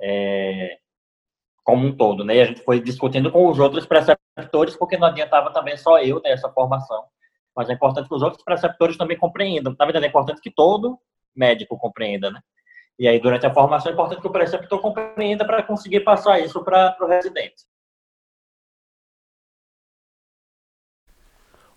[0.00, 0.78] é,
[1.64, 5.08] como um todo, né, e a gente foi discutindo com os outros preceptores, porque não
[5.08, 7.04] adiantava também só eu nessa formação,
[7.54, 10.98] mas é importante que os outros preceptores também compreendam, na verdade é importante que todo
[11.34, 12.40] médico compreenda, né,
[12.98, 16.62] e aí, durante a formação, é importante que o preceptor compreenda para conseguir passar isso
[16.62, 17.64] para o residente.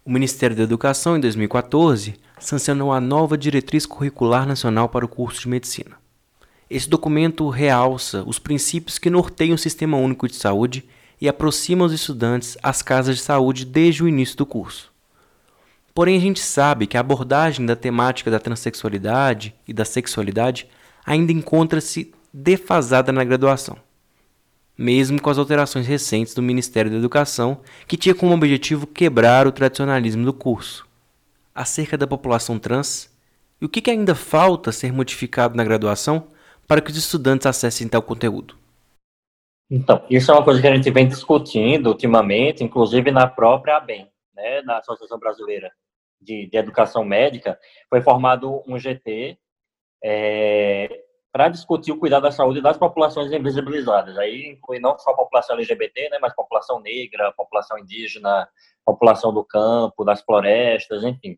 [0.08, 5.42] O Ministério da Educação, em 2014, sancionou a nova Diretriz Curricular Nacional para o curso
[5.42, 5.98] de Medicina.
[6.70, 10.86] Esse documento realça os princípios que norteiam o Sistema Único de Saúde
[11.20, 14.94] e aproxima os estudantes às casas de saúde desde o início do curso.
[15.92, 20.68] Porém, a gente sabe que a abordagem da temática da transexualidade e da sexualidade
[21.04, 23.76] ainda encontra-se defasada na graduação,
[24.78, 29.52] mesmo com as alterações recentes do Ministério da Educação, que tinha como objetivo quebrar o
[29.52, 30.88] tradicionalismo do curso.
[31.54, 33.10] Acerca da população trans,
[33.62, 36.28] e o que ainda falta ser modificado na graduação
[36.68, 38.58] para que os estudantes acessem tal conteúdo?
[39.70, 44.08] Então, isso é uma coisa que a gente vem discutindo ultimamente, inclusive na própria ABEM,
[44.36, 45.72] né, na Associação Brasileira
[46.22, 47.58] de, de Educação Médica,
[47.90, 49.38] foi formado um GT
[50.04, 51.05] é,
[51.36, 54.18] para discutir o cuidado da saúde das populações invisibilizadas.
[54.18, 58.48] Aí inclui não só a população LGBT, né, mas população negra, população indígena,
[58.86, 61.38] população do campo, das florestas, enfim.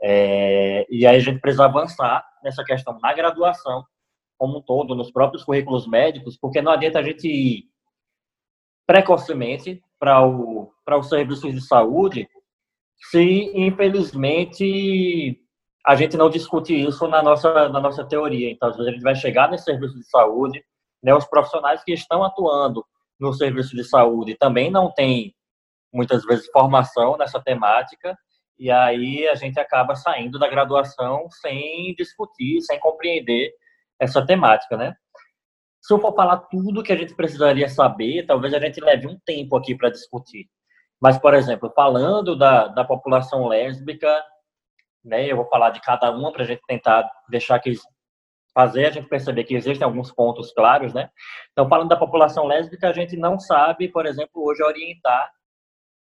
[0.00, 3.84] É, e aí a gente precisa avançar nessa questão na graduação,
[4.38, 7.64] como um todo, nos próprios currículos médicos, porque não adianta a gente ir
[8.86, 12.26] precocemente para o, os serviços de saúde
[13.10, 15.38] se, infelizmente,
[15.88, 18.50] a gente não discute isso na nossa, na nossa teoria.
[18.50, 20.62] Então, às vezes, a gente vai chegar nesse serviço de saúde,
[21.02, 22.84] né, os profissionais que estão atuando
[23.18, 25.34] no serviço de saúde também não têm,
[25.90, 28.14] muitas vezes, formação nessa temática,
[28.58, 33.50] e aí a gente acaba saindo da graduação sem discutir, sem compreender
[33.98, 34.94] essa temática, né?
[35.80, 39.18] Se eu for falar tudo que a gente precisaria saber, talvez a gente leve um
[39.24, 40.50] tempo aqui para discutir.
[41.00, 44.22] Mas, por exemplo, falando da, da população lésbica,
[45.08, 45.26] né?
[45.26, 47.74] Eu vou falar de cada uma para a gente tentar deixar que
[48.54, 51.10] fazer a gente perceber que existem alguns pontos claros, né?
[51.52, 55.30] Então, falando da população lésbica, a gente não sabe, por exemplo, hoje orientar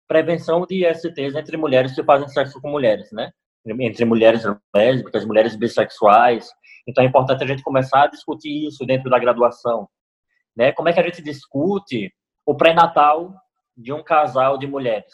[0.08, 3.32] prevenção de ISTs entre mulheres que fazem sexo com mulheres, né?
[3.66, 4.44] Entre mulheres
[4.76, 6.50] lésbicas, mulheres bissexuais.
[6.88, 9.88] Então, é importante a gente começar a discutir isso dentro da graduação,
[10.56, 10.72] né?
[10.74, 12.14] Como é que a gente discute
[12.46, 13.34] o pré-natal
[13.78, 15.14] de um casal de mulheres?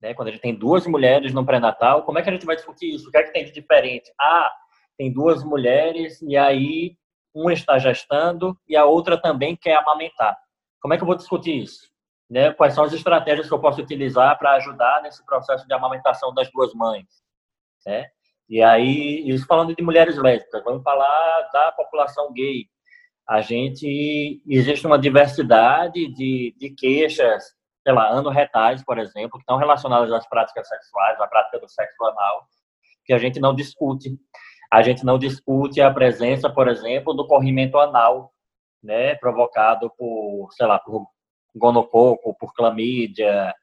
[0.00, 0.14] Né?
[0.14, 2.94] Quando a gente tem duas mulheres no pré-natal, como é que a gente vai discutir
[2.94, 3.08] isso?
[3.08, 4.12] O que é que tem de diferente?
[4.20, 4.52] Ah,
[4.96, 6.96] tem duas mulheres e aí
[7.34, 10.36] uma está gestando e a outra também quer amamentar.
[10.80, 11.90] Como é que eu vou discutir isso?
[12.28, 12.52] Né?
[12.52, 16.50] Quais são as estratégias que eu posso utilizar para ajudar nesse processo de amamentação das
[16.50, 17.06] duas mães?
[17.86, 18.06] Né?
[18.48, 22.66] E aí, isso falando de mulheres lésbicas, vamos falar da população gay.
[23.28, 27.55] A gente, existe uma diversidade de, de queixas
[27.86, 32.04] sei lá, anorretais, por exemplo, que estão relacionadas às práticas sexuais, à prática do sexo
[32.04, 32.44] anal,
[33.04, 34.18] que a gente não discute.
[34.72, 38.32] A gente não discute a presença, por exemplo, do corrimento anal,
[38.82, 41.06] né, provocado por, sei lá, por
[41.54, 43.54] gonococo, por clamídia.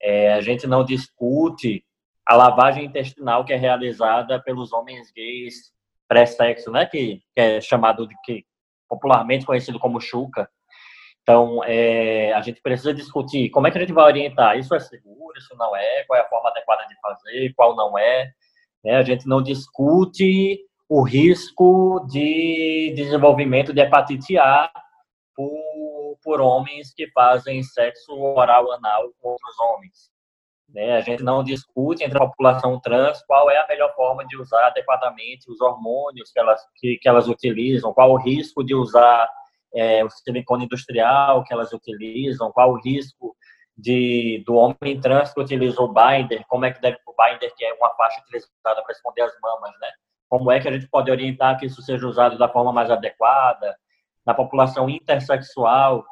[0.00, 1.84] É, a gente não discute
[2.24, 5.72] a lavagem intestinal que é realizada pelos homens gays
[6.06, 8.46] pré-sexo, né, que, que é chamado de que
[8.88, 10.48] popularmente conhecido como chuca,
[11.22, 14.58] então, é, a gente precisa discutir como é que a gente vai orientar.
[14.58, 17.96] Isso é seguro, isso não é, qual é a forma adequada de fazer, qual não
[17.96, 18.32] é.
[18.84, 18.96] Né?
[18.96, 24.70] A gente não discute o risco de desenvolvimento de hepatite A
[25.34, 30.10] por, por homens que fazem sexo oral anal com outros homens.
[30.68, 30.96] Né?
[30.96, 34.66] A gente não discute entre a população trans qual é a melhor forma de usar
[34.66, 39.28] adequadamente os hormônios que elas, que, que elas utilizam, qual o risco de usar
[39.74, 43.34] é, o silicone industrial que elas utilizam, qual o risco
[43.76, 47.64] de, do homem trans que utiliza o binder, como é que deve o binder, que
[47.64, 49.88] é uma faixa utilizada para esconder as mamas, né?
[50.28, 53.76] Como é que a gente pode orientar que isso seja usado da forma mais adequada?
[54.24, 56.04] Na população intersexual,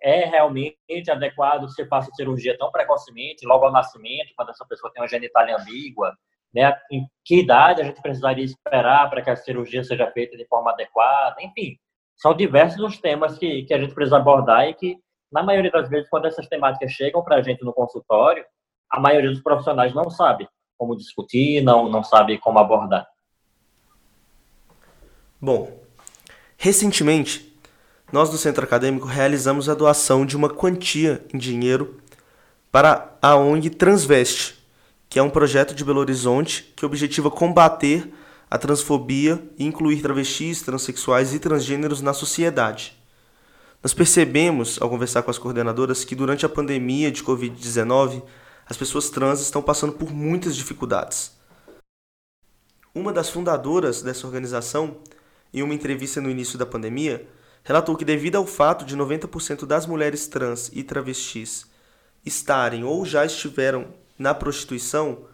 [0.00, 5.02] é realmente adequado você faça cirurgia tão precocemente, logo ao nascimento, quando essa pessoa tem
[5.02, 6.16] uma genitália ambígua?
[6.54, 6.72] Né?
[6.90, 10.70] Em que idade a gente precisaria esperar para que a cirurgia seja feita de forma
[10.70, 11.36] adequada?
[11.40, 11.76] Enfim,
[12.16, 14.96] são diversos os temas que, que a gente precisa abordar e que,
[15.30, 18.44] na maioria das vezes, quando essas temáticas chegam para a gente no consultório,
[18.90, 20.48] a maioria dos profissionais não sabe
[20.78, 23.06] como discutir, não, não sabe como abordar.
[25.40, 25.80] Bom,
[26.56, 27.54] recentemente,
[28.12, 32.00] nós do Centro Acadêmico realizamos a doação de uma quantia em dinheiro
[32.70, 34.56] para a ONG Transveste,
[35.08, 38.12] que é um projeto de Belo Horizonte que objetiva combater
[38.50, 42.96] a transfobia e incluir travestis, transexuais e transgêneros na sociedade.
[43.82, 48.22] Nós percebemos, ao conversar com as coordenadoras, que durante a pandemia de Covid-19,
[48.68, 51.32] as pessoas trans estão passando por muitas dificuldades.
[52.94, 54.96] Uma das fundadoras dessa organização,
[55.52, 57.28] em uma entrevista no início da pandemia,
[57.62, 61.66] relatou que, devido ao fato de 90% das mulheres trans e travestis
[62.24, 63.86] estarem ou já estiveram
[64.18, 65.26] na prostituição,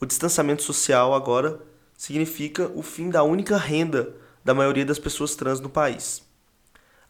[0.00, 1.60] o distanciamento social agora
[2.00, 6.26] significa o fim da única renda da maioria das pessoas trans no país.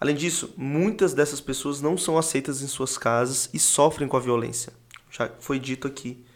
[0.00, 4.20] Além disso, muitas dessas pessoas não são aceitas em suas casas e sofrem com a
[4.20, 4.72] violência.
[5.08, 6.26] Já foi dito aqui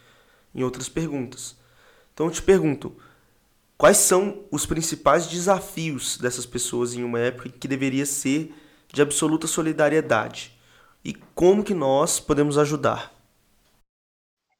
[0.55, 1.57] em outras perguntas.
[2.13, 2.97] Então eu te pergunto,
[3.77, 8.55] quais são os principais desafios dessas pessoas em uma época que deveria ser
[8.87, 10.57] de absoluta solidariedade?
[11.05, 13.13] E como que nós podemos ajudar?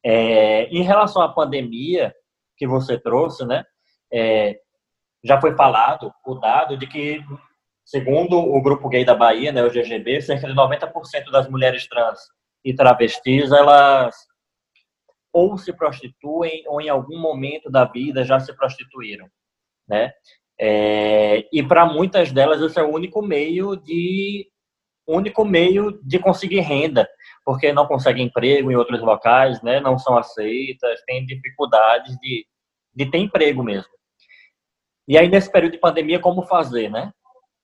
[0.03, 2.13] É, em relação à pandemia
[2.57, 3.63] que você trouxe, né?
[4.11, 4.59] É,
[5.23, 7.19] já foi falado o dado de que,
[7.83, 12.19] segundo o Grupo Gay da Bahia, né, o GGB, cerca de 90% das mulheres trans
[12.63, 14.15] e travestis, elas
[15.33, 19.27] ou se prostituem ou em algum momento da vida já se prostituíram,
[19.87, 20.13] né?
[20.57, 24.47] É, e para muitas delas esse é o único meio de
[25.05, 27.07] único meio de conseguir renda,
[27.43, 29.79] porque não conseguem emprego em outros locais, né?
[29.79, 32.47] Não são aceitas, têm dificuldades de,
[32.95, 33.89] de ter emprego mesmo.
[35.07, 37.11] E aí, nesse período de pandemia, como fazer, né?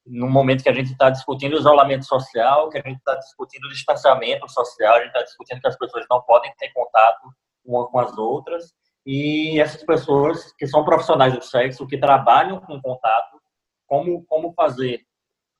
[0.05, 4.47] No momento que a gente está discutindo isolamento social, que a gente está discutindo distanciamento
[4.49, 7.29] social, a gente está discutindo que as pessoas não podem ter contato
[7.65, 8.73] uma com as outras,
[9.05, 13.39] e essas pessoas que são profissionais do sexo, que trabalham com contato,
[13.87, 15.01] como, como fazer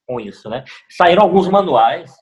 [0.08, 0.64] com isso, né?
[0.90, 2.14] Saíram alguns manuais,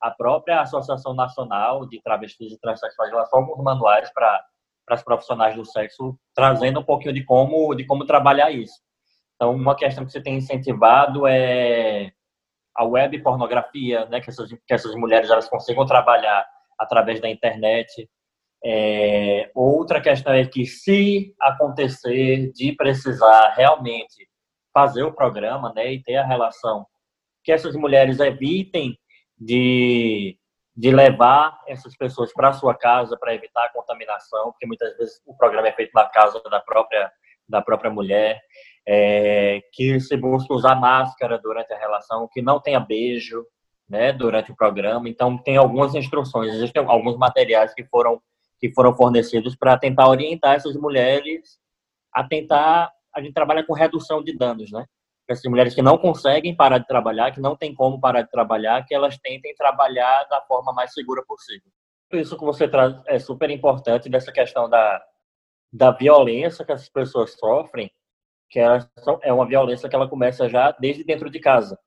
[0.00, 4.44] a própria Associação Nacional de Travestis e Transsexuais lançou alguns manuais para
[4.94, 8.74] as profissionais do sexo, trazendo um pouquinho de como, de como trabalhar isso.
[9.34, 12.10] Então, uma questão que você tem incentivado é
[12.76, 16.46] a web pornografia, né, que essas, que essas mulheres elas consigam trabalhar
[16.78, 18.08] através da internet.
[18.64, 24.28] É, outra questão é que se acontecer de precisar realmente
[24.72, 26.86] fazer o programa, né, e ter a relação,
[27.42, 28.96] que essas mulheres evitem
[29.36, 30.37] de,
[30.78, 35.36] de levar essas pessoas para sua casa para evitar a contaminação, porque muitas vezes o
[35.36, 37.10] programa é feito na casa da própria
[37.48, 38.38] da própria mulher
[38.86, 43.44] é, que se busca usar máscara durante a relação, que não tenha beijo,
[43.88, 45.08] né, durante o programa.
[45.08, 48.22] Então tem algumas instruções, existem alguns materiais que foram
[48.60, 51.58] que foram fornecidos para tentar orientar essas mulheres
[52.14, 54.84] a tentar a gente trabalha com redução de danos, né?
[55.28, 58.84] Essas mulheres que não conseguem parar de trabalhar, que não tem como parar de trabalhar,
[58.86, 61.70] que elas tentem trabalhar da forma mais segura possível.
[62.12, 65.02] Isso que você traz é super importante dessa questão da
[65.70, 67.90] da violência que essas pessoas sofrem
[68.48, 68.58] que
[69.22, 71.78] é uma violência que ela começa já desde dentro de casa.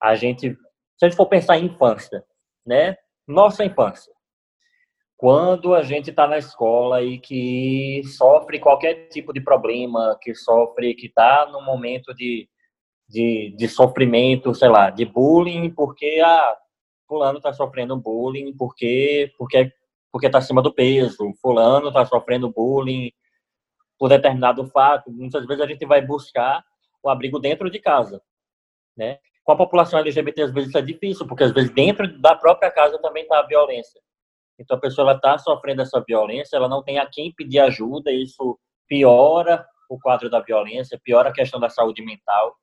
[0.00, 0.50] A gente,
[0.96, 2.24] se a gente for pensar em infância,
[2.64, 2.96] né?
[3.26, 4.12] Nossa infância.
[5.16, 10.94] Quando a gente está na escola e que sofre qualquer tipo de problema, que sofre,
[10.94, 12.48] que está num momento de,
[13.08, 16.56] de, de, sofrimento, sei lá, de bullying, porque ah,
[17.06, 19.72] fulano está sofrendo bullying porque porque
[20.10, 23.12] porque está acima do peso, fulano está sofrendo bullying
[23.98, 26.64] por determinado fato, muitas vezes a gente vai buscar
[27.02, 28.22] o abrigo dentro de casa,
[28.96, 29.18] né?
[29.44, 32.70] Com a população LGBT, às vezes isso é difícil, porque às vezes dentro da própria
[32.70, 34.00] casa também está a violência.
[34.58, 38.58] Então a pessoa está sofrendo essa violência, ela não tem a quem pedir ajuda, isso
[38.86, 42.56] piora o quadro da violência, piora a questão da saúde mental.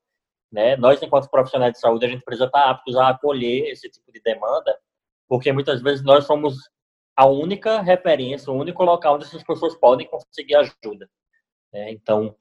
[0.55, 0.77] Né?
[0.77, 4.21] Nós, enquanto profissionais de saúde, a gente precisa estar aptos a acolher esse tipo de
[4.21, 4.73] demanda,
[5.27, 6.55] porque muitas vezes nós somos
[7.13, 11.09] a única referência, o único local onde essas pessoas podem conseguir ajuda.
[11.73, 11.91] Né?
[11.91, 12.33] Então,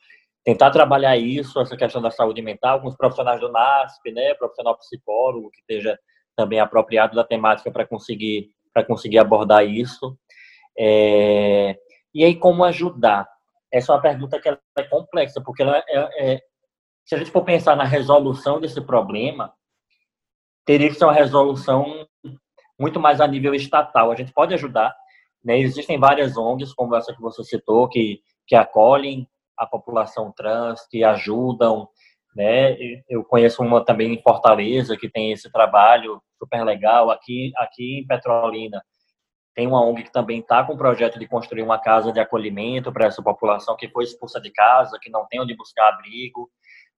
[0.44, 4.79] tentar trabalhar isso, essa questão da saúde mental, com os profissionais do NASP, né, profissional
[4.79, 5.98] psicólogo que esteja
[6.37, 10.16] também apropriado da temática para conseguir para conseguir abordar isso.
[10.79, 11.77] É...
[12.14, 13.29] E aí como ajudar?
[13.72, 16.40] Essa é uma pergunta que é complexa, porque ela é, é...
[17.05, 19.53] se a gente for pensar na resolução desse problema,
[20.64, 22.07] teria que ser uma resolução
[22.79, 24.11] muito mais a nível estatal.
[24.11, 24.95] A gente pode ajudar,
[25.45, 25.59] né?
[25.59, 31.05] Existem várias ONGs, como essa que você citou, que que acolhem a população trans, que
[31.05, 31.88] ajudam,
[32.35, 32.77] né?
[33.09, 38.07] Eu conheço uma também em Fortaleza que tem esse trabalho super legal aqui aqui em
[38.07, 38.83] Petrolina.
[39.55, 42.93] Tem uma ONG que também está com o projeto de construir uma casa de acolhimento
[42.93, 46.51] para essa população que foi expulsa de casa, que não tem onde buscar abrigo.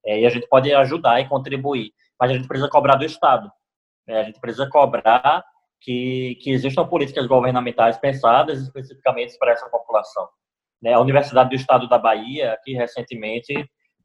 [0.06, 3.50] É, e a gente pode ajudar e contribuir, mas a gente precisa cobrar do Estado.
[4.08, 5.44] É, a gente precisa cobrar
[5.80, 10.28] que, que existam políticas governamentais pensadas especificamente para essa população.
[10.80, 10.92] Né?
[10.92, 13.52] A Universidade do Estado da Bahia, aqui recentemente,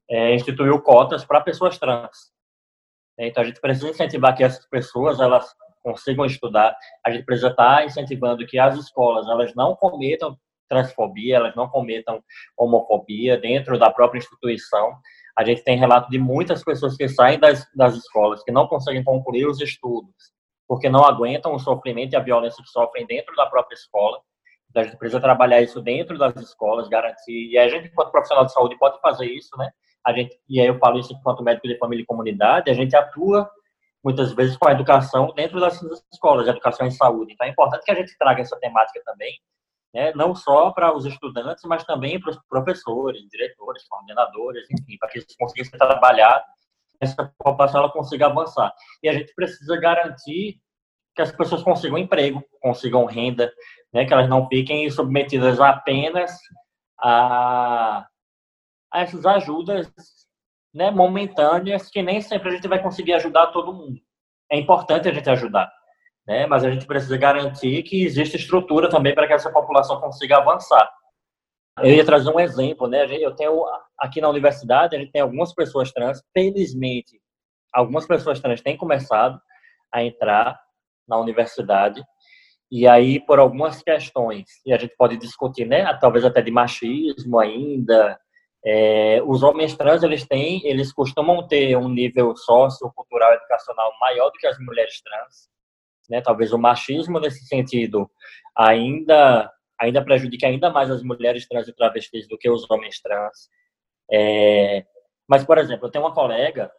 [0.09, 2.31] é, instituiu cotas para pessoas trans.
[3.19, 6.75] É, então, a gente precisa incentivar que essas pessoas elas consigam estudar.
[7.05, 10.37] A gente precisa estar incentivando que as escolas elas não cometam
[10.71, 12.23] transfobia, elas não cometam
[12.57, 14.93] homofobia dentro da própria instituição.
[15.37, 19.03] A gente tem relato de muitas pessoas que saem das, das escolas, que não conseguem
[19.03, 20.13] concluir os estudos,
[20.67, 24.19] porque não aguentam o sofrimento e a violência que sofrem dentro da própria escola.
[24.75, 27.49] A gente precisa trabalhar isso dentro das escolas, garantir.
[27.51, 29.69] E a gente, enquanto profissional de saúde, pode fazer isso, né?
[30.05, 32.95] A gente, e aí eu falo isso enquanto médico de família e comunidade, a gente
[32.95, 33.49] atua
[34.03, 35.79] muitas vezes com a educação dentro das
[36.11, 37.33] escolas, de educação em saúde.
[37.33, 39.33] Então é importante que a gente traga essa temática também,
[39.93, 40.13] né?
[40.15, 45.19] não só para os estudantes, mas também para os professores, diretores, coordenadores, enfim, para que
[45.19, 46.43] eles consigam trabalhar,
[46.99, 48.73] essa população ela consiga avançar.
[49.01, 50.59] E a gente precisa garantir
[51.15, 53.51] que as pessoas consigam emprego, consigam renda,
[53.91, 56.31] né, que elas não fiquem submetidas apenas
[56.99, 58.05] a,
[58.91, 59.91] a essas ajudas
[60.73, 63.99] né, momentâneas que nem sempre a gente vai conseguir ajudar todo mundo.
[64.49, 65.71] É importante a gente ajudar,
[66.31, 70.37] né, mas a gente precisa garantir que existe estrutura também para que essa população consiga
[70.37, 70.89] avançar.
[71.79, 73.05] Eu ia trazer um exemplo, né?
[73.17, 73.65] Eu tenho
[73.97, 77.19] aqui na universidade a gente tem algumas pessoas trans, felizmente,
[77.73, 79.41] algumas pessoas trans têm começado
[79.91, 80.57] a entrar
[81.05, 82.01] na universidade.
[82.71, 87.39] E aí, por algumas questões, e a gente pode discutir, né, talvez até de machismo
[87.39, 88.17] ainda,
[88.65, 94.39] é, os homens trans, eles têm, eles costumam ter um nível sociocultural educacional maior do
[94.39, 95.51] que as mulheres trans,
[96.09, 98.09] né, talvez o machismo nesse sentido
[98.55, 103.49] ainda ainda prejudique ainda mais as mulheres trans e travestis do que os homens trans.
[104.11, 104.85] É,
[105.27, 106.71] mas, por exemplo, eu tenho uma colega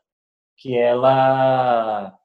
[0.57, 2.17] que ela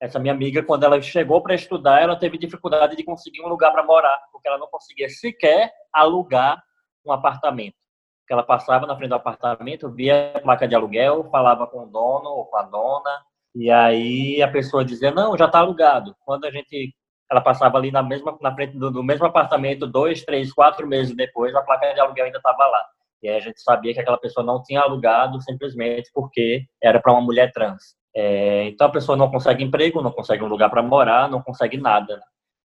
[0.00, 3.70] essa minha amiga, quando ela chegou para estudar, ela teve dificuldade de conseguir um lugar
[3.70, 6.62] para morar, porque ela não conseguia sequer alugar
[7.04, 7.74] um apartamento.
[8.22, 11.86] Porque ela passava na frente do apartamento, via a placa de aluguel, falava com o
[11.86, 16.14] dono ou com a dona, e aí a pessoa dizia: Não, já está alugado.
[16.24, 16.94] Quando a gente.
[17.30, 21.14] Ela passava ali na, mesma, na frente do, do mesmo apartamento, dois, três, quatro meses
[21.14, 22.84] depois, a placa de aluguel ainda estava lá.
[23.22, 27.12] E aí a gente sabia que aquela pessoa não tinha alugado simplesmente porque era para
[27.12, 27.94] uma mulher trans.
[28.16, 31.76] É, então a pessoa não consegue emprego, não consegue um lugar para morar, não consegue
[31.76, 32.16] nada.
[32.16, 32.22] Né?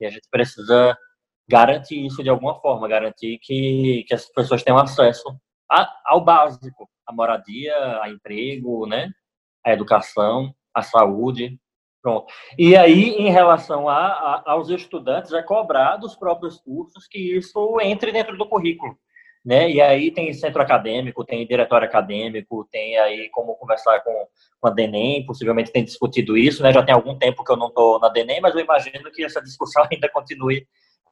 [0.01, 0.97] E a gente precisa
[1.49, 5.35] garantir isso de alguma forma, garantir que, que as pessoas tenham acesso
[5.71, 9.11] a, ao básico, a moradia, a emprego, né?
[9.65, 11.59] a educação, a saúde.
[12.03, 12.27] Pronto.
[12.59, 17.79] E aí, em relação a, a, aos estudantes, é cobrar dos próprios cursos que isso
[17.81, 18.97] entre dentro do currículo
[19.45, 19.71] né?
[19.71, 24.27] E aí tem centro acadêmico, tem diretório acadêmico, tem aí como conversar com,
[24.61, 26.73] com a DENEM, possivelmente tem discutido isso, né?
[26.73, 29.43] Já tem algum tempo que eu não estou na DENEM, mas eu imagino que essa
[29.43, 30.67] discussão ainda continue,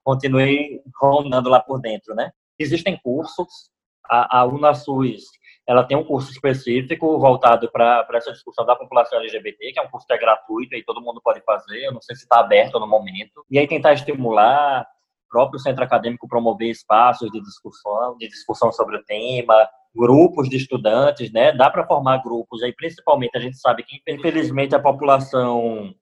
[0.05, 2.30] continue rondando lá por dentro, né?
[2.59, 3.70] Existem cursos,
[4.09, 5.24] a, a UNASUS,
[5.67, 9.91] ela tem um curso específico voltado para essa discussão da população LGBT, que é um
[9.91, 12.79] curso que é gratuito e todo mundo pode fazer, eu não sei se está aberto
[12.81, 14.87] no momento, e aí tentar estimular
[15.29, 19.55] próprio centro acadêmico promover espaços de discussão, de discussão sobre o tema,
[19.95, 21.53] grupos de estudantes, né?
[21.53, 25.95] Dá para formar grupos aí, principalmente a gente sabe que infelizmente a população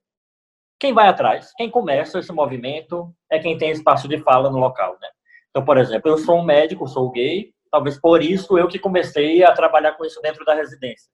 [0.81, 4.97] quem vai atrás, quem começa esse movimento é quem tem espaço de fala no local,
[5.01, 5.09] né?
[5.51, 9.43] Então, por exemplo, eu sou um médico, sou gay, talvez por isso eu que comecei
[9.45, 11.11] a trabalhar com isso dentro da residência.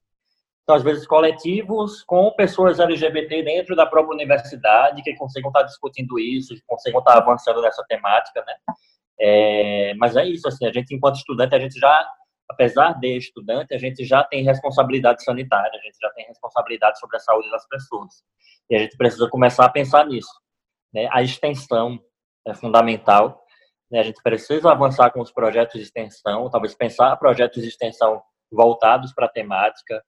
[0.65, 6.19] Então, às vezes, coletivos com pessoas LGBT dentro da própria universidade que consigam estar discutindo
[6.19, 8.55] isso, que consigam estar avançando nessa temática, né?
[9.21, 12.09] É, mas é isso, assim, a gente, enquanto estudante, a gente já,
[12.49, 17.19] apesar de estudante, a gente já tem responsabilidade sanitária, a gente já tem responsabilidade sobre
[17.19, 18.25] a saúde das pessoas.
[18.71, 20.33] E a gente precisa começar a pensar nisso.
[20.95, 21.09] Né?
[21.13, 22.01] A extensão
[22.47, 23.44] é fundamental.
[23.91, 24.01] Né?
[24.01, 29.13] A gente precisa avançar com os projetos de extensão, talvez pensar projetos de extensão voltados
[29.13, 30.03] para a temática,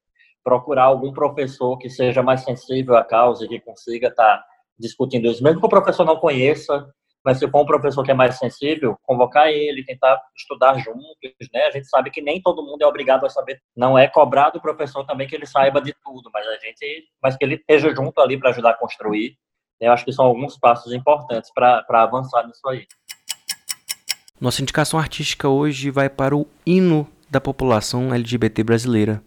[0.45, 4.45] procurar algum professor que seja mais sensível à causa que consiga estar tá
[4.79, 6.87] discutindo isso, mesmo que o professor não conheça,
[7.27, 11.65] mas se for um professor que é mais sensível, convocar ele, tentar estudar juntos, né?
[11.67, 14.63] A gente sabe que nem todo mundo é obrigado a saber, não é cobrado do
[14.63, 18.21] professor também que ele saiba de tudo, mas a gente, mas que ele esteja junto
[18.21, 19.37] ali para ajudar a construir.
[19.81, 22.87] Eu acho que são alguns passos importantes para avançar nisso aí.
[24.39, 29.23] Nossa indicação artística hoje vai para o hino da população LGBT brasileira.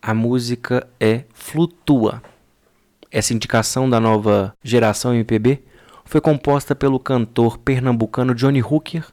[0.00, 2.22] A música é Flutua.
[3.10, 5.62] Essa indicação da nova geração MPB
[6.06, 9.04] foi composta pelo cantor pernambucano Johnny Hooker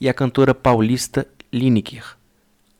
[0.00, 2.16] e a cantora paulista Lineker.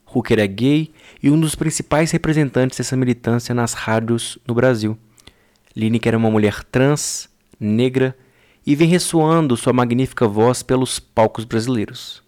[0.06, 4.96] Hooker é gay e um dos principais representantes dessa militância nas rádios no Brasil.
[5.74, 8.16] Lineker é uma mulher trans, negra
[8.66, 12.22] e vem ressoando sua magnífica voz pelos palcos brasileiros.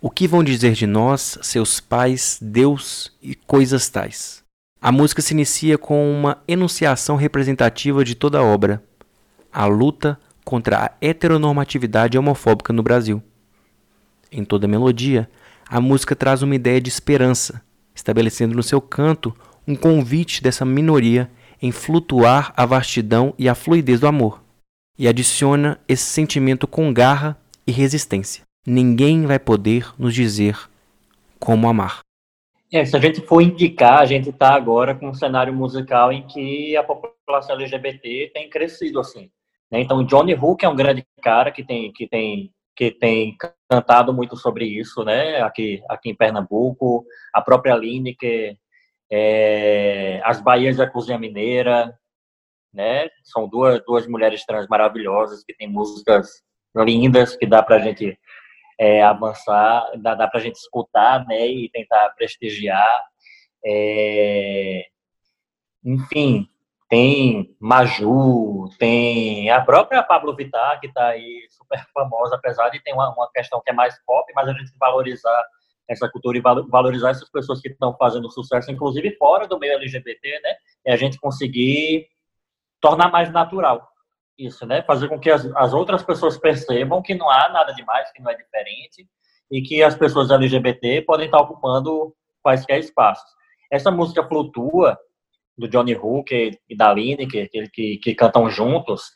[0.00, 4.44] O que vão dizer de nós, seus pais, Deus e coisas tais?
[4.80, 8.82] A música se inicia com uma enunciação representativa de toda a obra,
[9.50, 13.22] a luta contra a heteronormatividade homofóbica no Brasil.
[14.30, 15.30] Em toda a melodia,
[15.66, 17.62] a música traz uma ideia de esperança,
[17.94, 19.34] estabelecendo no seu canto
[19.66, 21.30] um convite dessa minoria
[21.62, 24.43] em flutuar a vastidão e a fluidez do amor,
[24.98, 27.36] e adiciona esse sentimento com garra
[27.66, 28.42] e resistência.
[28.66, 30.58] Ninguém vai poder nos dizer
[31.38, 32.00] como amar.
[32.72, 36.26] É, se a gente for indicar, a gente está agora com um cenário musical em
[36.26, 39.30] que a população LGBT tem crescido assim.
[39.70, 39.80] Né?
[39.80, 43.36] Então, Johnny Hook é um grande cara que tem que tem que tem
[43.70, 45.40] cantado muito sobre isso, né?
[45.42, 48.56] Aqui aqui em Pernambuco, a própria Lineker,
[49.10, 51.96] é, as Bahias da Cozinha Mineira,
[52.74, 53.08] né?
[53.22, 56.42] São duas duas mulheres trans maravilhosas que têm músicas
[56.76, 58.18] lindas que dá para a gente
[58.78, 61.46] é, avançar, dá, dá para a gente escutar, né?
[61.46, 63.04] E tentar prestigiar.
[63.64, 64.86] É,
[65.84, 66.48] enfim,
[66.88, 72.92] tem Maju, tem a própria Pablo Vittar, que está aí super famosa, apesar de ter
[72.92, 75.44] uma, uma, questão que é mais pop, mas a gente valorizar
[75.88, 80.40] essa cultura e valorizar essas pessoas que estão fazendo sucesso, inclusive fora do meio LGBT,
[80.40, 80.54] né?
[80.86, 82.06] E a gente conseguir
[82.84, 83.88] tornar mais natural
[84.38, 84.82] isso, né?
[84.82, 88.30] Fazer com que as, as outras pessoas percebam que não há nada demais, que não
[88.30, 89.08] é diferente
[89.50, 93.24] e que as pessoas LGBT podem estar ocupando quaisquer espaços.
[93.72, 94.98] Essa música flutua
[95.56, 99.12] do Johnny Hooker e da Lineker, que, que, que cantam juntos,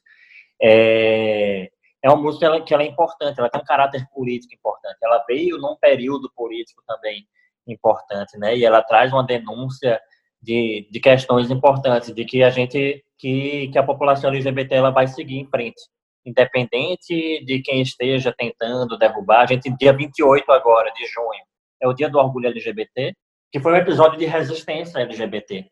[0.62, 1.68] é,
[2.02, 4.96] é uma música que ela é importante, ela tem um caráter político importante.
[5.02, 7.26] Ela veio num período político também
[7.66, 8.56] importante, né?
[8.56, 10.00] E ela traz uma denúncia
[10.40, 15.06] de, de questões importantes, de que a gente, que, que a população LGBT ela vai
[15.06, 15.80] seguir em frente,
[16.24, 19.42] independente de quem esteja tentando derrubar.
[19.42, 21.44] A gente, dia 28 agora de junho,
[21.80, 23.14] é o dia do orgulho LGBT,
[23.50, 25.66] que foi um episódio de resistência LGBT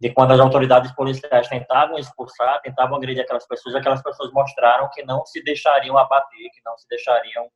[0.00, 5.02] de quando as autoridades policiais tentavam expulsar, tentavam agredir aquelas pessoas, aquelas pessoas mostraram que
[5.02, 7.50] não se deixariam abater, que não se deixariam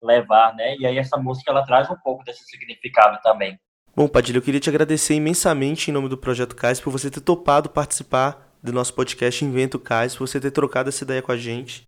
[0.00, 0.76] levar, né?
[0.76, 3.58] E aí essa música ela traz um pouco desse significado também.
[3.98, 7.18] Bom, Padilha, eu queria te agradecer imensamente em nome do Projeto CAIS por você ter
[7.18, 11.36] topado participar do nosso podcast Invento CAIS, por você ter trocado essa ideia com a
[11.36, 11.82] gente.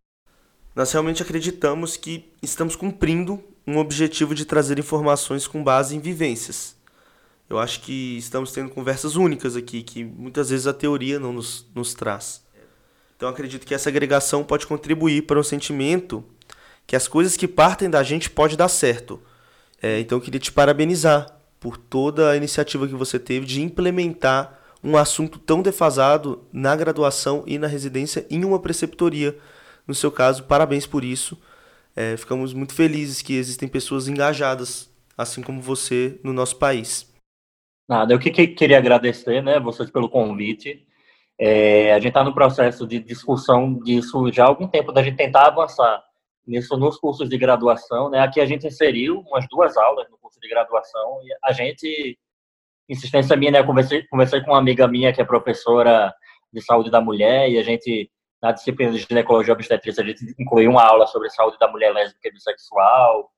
[0.75, 6.75] Nós realmente acreditamos que estamos cumprindo um objetivo de trazer informações com base em vivências.
[7.49, 11.65] Eu acho que estamos tendo conversas únicas aqui, que muitas vezes a teoria não nos,
[11.73, 12.43] nos traz.
[13.17, 16.25] Então acredito que essa agregação pode contribuir para um sentimento
[16.89, 19.23] que as coisas que partem da gente pode dar certo.
[19.81, 24.59] É, então eu queria te parabenizar por toda a iniciativa que você teve de implementar
[24.83, 29.37] um assunto tão defasado na graduação e na residência em uma preceptoria.
[29.87, 31.41] No seu caso, parabéns por isso.
[31.95, 37.13] É, ficamos muito felizes que existem pessoas engajadas, assim como você, no nosso país.
[37.87, 40.87] Nada, eu que, que queria agradecer, né, vocês pelo convite.
[41.39, 45.17] É, a gente está no processo de discussão disso já há algum tempo, da gente
[45.17, 46.03] tentar avançar
[46.51, 48.19] nisso nos cursos de graduação, né?
[48.19, 52.19] Aqui a gente inseriu umas duas aulas no curso de graduação e a gente,
[52.89, 53.63] insistência minha, né?
[53.63, 56.13] Conversei, conversei com uma amiga minha que é professora
[56.53, 58.11] de saúde da mulher e a gente,
[58.43, 62.29] na disciplina de ginecologia obstetrícia, a gente incluiu uma aula sobre saúde da mulher lésbica
[62.29, 63.31] e bissexual,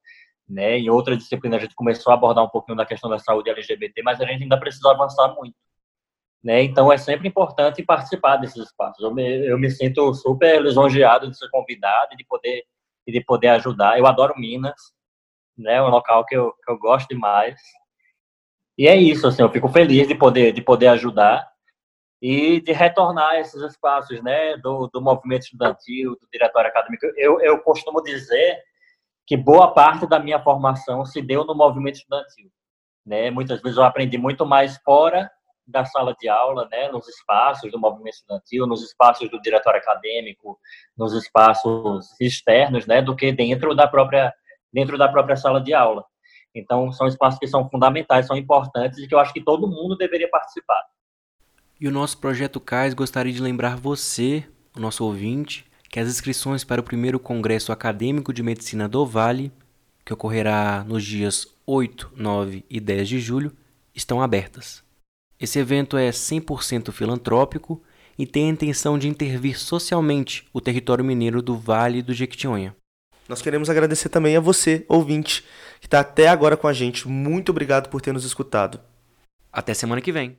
[0.49, 0.79] né?
[0.79, 4.03] Em outra disciplina a gente começou a abordar um pouquinho da questão da saúde LGBT,
[4.03, 5.55] mas a gente ainda precisa avançar muito.
[6.43, 6.63] Né?
[6.63, 9.01] Então é sempre importante participar desses espaços.
[9.05, 12.65] Eu me, eu me sinto super lisonjeado de ser convidado e de poder
[13.07, 13.99] e de poder ajudar.
[13.99, 14.93] Eu adoro Minas,
[15.57, 15.83] né?
[15.83, 17.61] Um local que eu, que eu gosto demais.
[18.77, 21.47] E é isso, assim, eu fico feliz de poder, de poder ajudar
[22.21, 27.05] e de retornar esses espaços, né, do, do movimento estudantil, do diretório acadêmico.
[27.17, 28.63] Eu, eu costumo dizer
[29.27, 32.51] que boa parte da minha formação se deu no movimento estudantil,
[33.05, 33.31] né?
[33.31, 35.31] Muitas vezes eu aprendi muito mais fora
[35.67, 40.59] da sala de aula, né, nos espaços do movimento estudantil, nos espaços do diretório acadêmico,
[40.97, 44.33] nos espaços externos, né, do que dentro da própria
[44.73, 46.05] dentro da própria sala de aula.
[46.55, 49.97] Então, são espaços que são fundamentais, são importantes e que eu acho que todo mundo
[49.97, 50.83] deveria participar.
[51.81, 54.45] E o nosso projeto CAIS gostaria de lembrar você,
[54.75, 59.53] o nosso ouvinte, que as inscrições para o primeiro Congresso Acadêmico de Medicina do Vale,
[60.05, 63.53] que ocorrerá nos dias 8, 9 e 10 de julho,
[63.95, 64.83] estão abertas.
[65.43, 67.83] Esse evento é 100% filantrópico
[68.17, 72.77] e tem a intenção de intervir socialmente o território mineiro do Vale do Jequitinhonha.
[73.29, 75.45] Nós queremos agradecer também a você, ouvinte,
[75.81, 77.09] que está até agora com a gente.
[77.09, 78.79] Muito obrigado por ter nos escutado.
[79.53, 80.39] Até semana que vem.